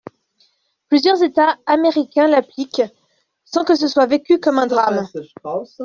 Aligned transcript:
Plusieurs 0.89 1.21
États 1.21 1.59
américains 1.67 2.27
l’appliquent, 2.27 2.81
sans 3.45 3.63
que 3.63 3.75
ce 3.75 3.87
soit 3.87 4.07
vécu 4.07 4.39
comme 4.39 4.57
un 4.57 4.65
drame. 4.65 5.07